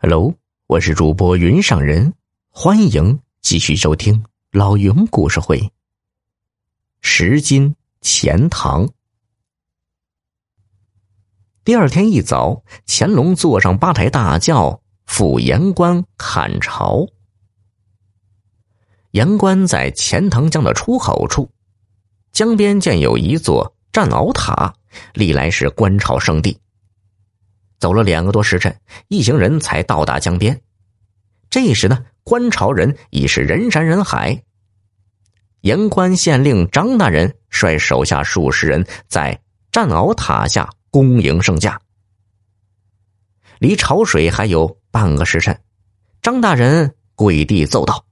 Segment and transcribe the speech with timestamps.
[0.00, 0.32] Hello，
[0.68, 2.14] 我是主播云上人，
[2.50, 5.72] 欢迎继续收听老云故事会。
[7.00, 8.88] 十斤钱塘。
[11.64, 17.04] 第二天一早，乾隆坐上八抬大轿赴盐关看朝。
[19.10, 21.50] 盐关在钱塘江的出口处，
[22.30, 24.72] 江边建有一座战鳌塔，
[25.14, 26.56] 历来是观潮圣地。
[27.78, 30.60] 走了两个多时辰，一行人才到达江边。
[31.50, 34.42] 这时呢，观潮人已是人山人海。
[35.62, 39.40] 盐官县令张大人率手下数十人在
[39.72, 41.80] 战鳌塔下恭迎圣驾。
[43.58, 45.60] 离潮水还有半个时辰，
[46.22, 48.04] 张大人跪地奏道：“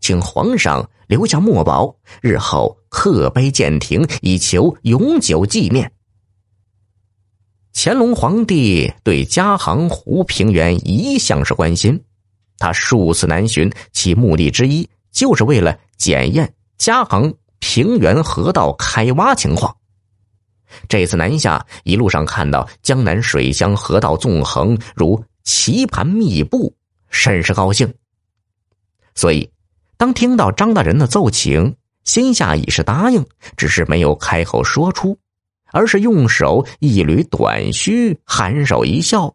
[0.00, 5.90] 请皇上留下墨宝，日后刻碑建亭，以求永久纪念。”
[7.76, 12.00] 乾隆皇帝对嘉杭湖平原一向是关心，
[12.56, 19.76] 他数次南巡，其目的之一就是为了检验嘉杭平原河道开挖情况。
[20.88, 26.72] 这次南下，一路上看到江南水乡河道纵横如棋盘密布，
[27.10, 27.92] 甚是高兴。
[29.16, 29.50] 所以，
[29.96, 35.18] 当听到张大人的奏请，心下已是答应，只是没有开口说出。
[35.74, 39.34] 而是用手一捋短须，含首一笑。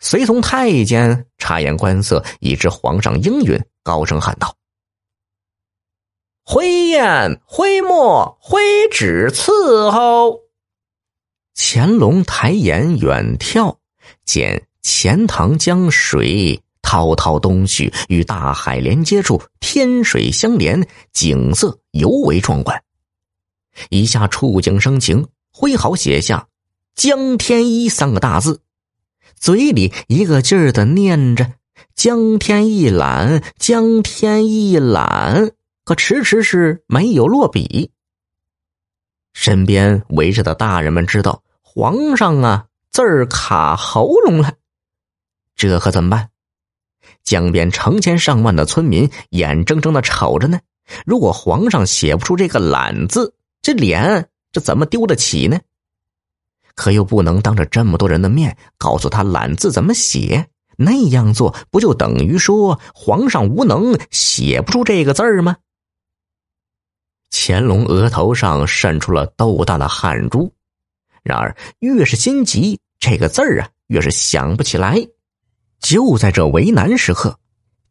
[0.00, 4.56] 随从太监察言观色，已知皇上应允，高声喊道
[6.44, 10.40] ：“挥雁、挥墨、挥纸伺候。”
[11.54, 13.76] 乾隆抬眼远眺，
[14.24, 22.82] 见钱塘江水滔滔东去，与大海连接处，天水相连，景色尤为壮观。
[23.90, 26.48] 一下触景生情，挥毫写下
[26.94, 28.60] “江天一”三个大字，
[29.36, 31.52] 嘴里一个劲儿的念着
[31.94, 35.52] “江天一览，江天一览”，
[35.84, 37.90] 可迟迟是没有落笔。
[39.32, 44.52] 身边围着的大人们知道皇上啊字儿卡喉咙了，
[45.56, 46.28] 这可怎么办？
[47.24, 50.60] 江边成千上万的村民眼睁睁的瞅着呢。
[51.06, 55.58] 如果皇上写不出这个“懒”字，这脸这怎么丢得起呢？
[56.74, 65.56] 可又不能当着这么多人的面告诉他懒字怎么写，那样做不就等于说皇上无能，写不出这个字儿吗？
[67.30, 70.52] 乾隆额头上渗出了豆大的汗珠，
[71.22, 75.06] 然而越是心急，这个字儿啊越是想不起来。
[75.78, 77.38] 就在这为难时刻，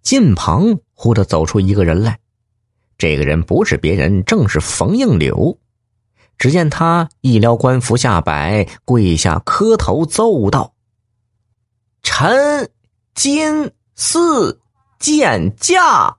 [0.02, 2.20] 近旁忽地走出一个人来。
[3.02, 5.58] 这个人不是别人，正是冯应柳。
[6.38, 10.76] 只见他一撩官服下摆，跪下磕头奏道
[12.04, 12.70] ：“臣
[13.16, 14.62] 金四
[15.00, 16.16] 见驾。”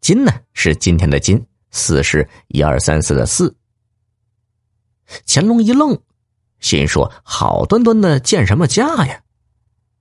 [0.00, 3.52] 金呢是今天的金，四是一二三四的四。
[5.26, 6.00] 乾隆一愣，
[6.60, 9.20] 心说：“好端端的见什么驾呀？”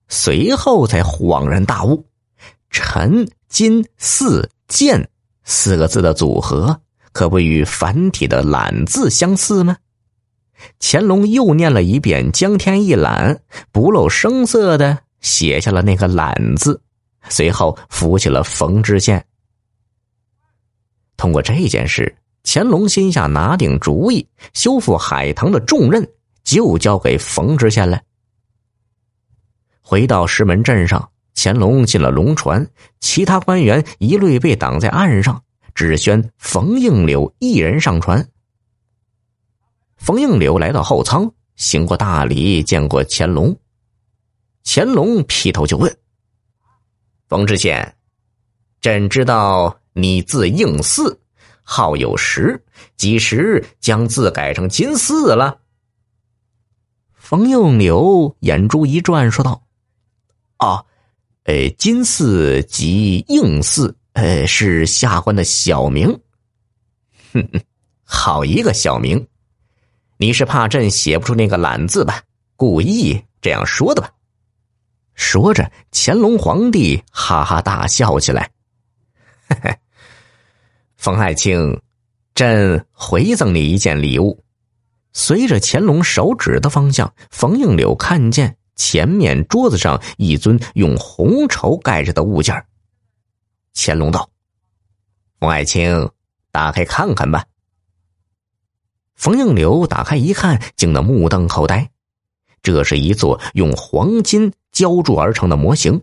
[0.07, 2.05] 随后才恍然大悟
[2.69, 5.09] ：“臣金四。”剑
[5.43, 6.81] 四个字的组合，
[7.11, 9.77] 可不与繁体的“懒”字相似吗？
[10.79, 13.41] 乾隆又念了一遍“江天一览”，
[13.71, 16.81] 不露声色的写下了那个“懒”字，
[17.29, 19.25] 随后扶起了冯知县。
[21.17, 26.07] 通过这件事，乾隆心下拿定主意，修复海棠的重任
[26.43, 28.01] 就交给冯知县了。
[29.81, 31.09] 回到石门镇上。
[31.35, 38.29] 乾隆进了龙船，其他官员一律被挡在岸上，只宣冯应柳一人上船。
[39.97, 43.57] 冯应柳来到后舱，行过大礼，见过乾隆。
[44.63, 45.97] 乾隆劈头就问
[47.27, 47.95] ：“冯知县，
[48.79, 51.19] 朕知道你字应四，
[51.63, 52.63] 号有时，
[52.95, 55.59] 几时将字改成金四了？”
[57.11, 59.63] 冯应柳眼珠一转，说道
[60.57, 60.85] ：“啊。”
[61.43, 66.07] 呃，金四及应四，呃，是下官的小名。
[67.33, 67.61] 哼哼，
[68.03, 69.27] 好一个小名！
[70.17, 72.21] 你是怕朕写不出那个懒字吧？
[72.55, 74.09] 故意这样说的吧？
[75.15, 78.49] 说着，乾隆皇帝哈哈大笑起来。
[79.49, 79.77] 嘿嘿，
[80.95, 81.77] 冯爱卿，
[82.33, 84.41] 朕回赠你一件礼物。
[85.11, 88.55] 随着乾隆手指的方向，冯应柳看见。
[88.75, 92.65] 前面桌子上一尊用红绸盖着的物件
[93.73, 94.29] 乾隆道
[95.39, 96.09] ：“冯爱卿，
[96.51, 97.45] 打开看看吧。”
[99.15, 101.89] 冯应柳打开一看，惊得目瞪口呆。
[102.61, 106.01] 这是一座用黄金浇铸而成的模型，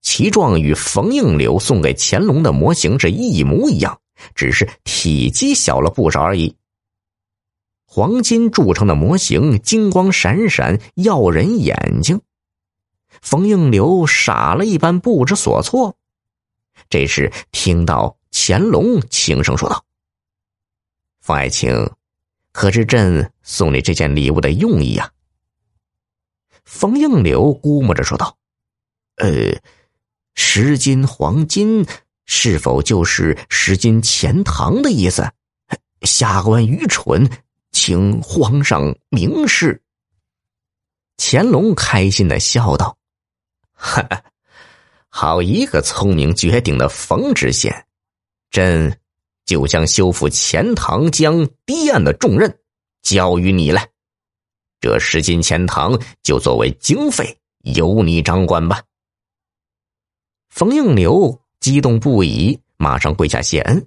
[0.00, 3.98] 其状与冯应柳送给乾隆的模型是一模一样，
[4.34, 6.54] 只是体积小了不少而已。
[7.94, 12.22] 黄金铸成的模型，金光闪闪，耀人眼睛。
[13.20, 15.94] 冯应流傻了一般，不知所措。
[16.88, 19.84] 这时听到乾隆轻声说道
[21.20, 21.90] ：“冯爱卿，
[22.50, 25.12] 可知朕送你这件礼物的用意呀？”
[26.64, 28.38] 冯应柳估摸着说道
[29.20, 29.60] ：“呃，
[30.34, 31.84] 十斤黄金，
[32.24, 35.30] 是否就是十斤钱塘的意思？
[36.00, 37.30] 下官愚蠢，
[37.84, 39.82] 请皇上明示。”
[41.18, 42.96] 乾隆开心的笑道
[43.74, 44.24] ：“哈哈，
[45.08, 47.84] 好一个聪明绝顶的冯知县！
[48.52, 48.96] 朕
[49.44, 52.56] 就将修复钱塘江堤岸的重任
[53.02, 53.84] 交于你了。”
[54.78, 58.80] 这十金钱塘就作为经费，由你掌管吧。
[60.50, 63.84] 冯应流激动不已，马上跪下谢恩，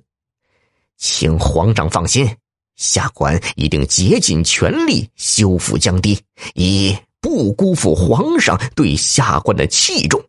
[0.97, 2.27] 请皇上放心，
[2.75, 6.19] 下官一定竭尽全力修复江堤，
[6.53, 10.23] 以不辜负皇上对下官的器重。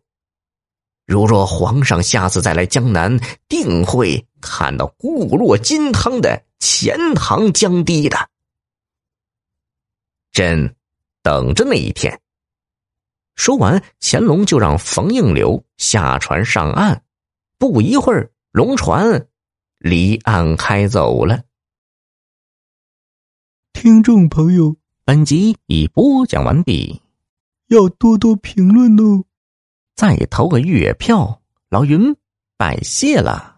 [1.05, 8.17] 如若皇上下次再来江南，定会看到固若金汤的钱塘江堤的。
[10.31, 10.75] 朕
[11.23, 12.19] 等着那一天。
[13.35, 17.03] 说完，乾隆就让冯应柳下船上岸。
[17.59, 19.27] 不一会儿，龙船
[19.77, 21.41] 离岸开走了。
[23.87, 24.75] 听众朋友，
[25.05, 27.01] 本集已播讲完毕，
[27.69, 29.23] 要多多评论哦，
[29.95, 32.13] 再投个月票，老云
[32.57, 33.56] 拜谢了。